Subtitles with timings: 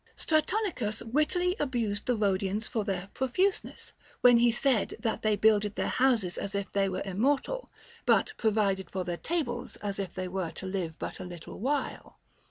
[0.17, 5.89] Stratonicus wittily abused the Rhodians for their profuseness, when he said that they builcled their
[5.89, 7.69] houses as if they were immortal,
[8.07, 11.59] but pro vided for their tables as if they were to live but a little
[11.59, 12.17] while.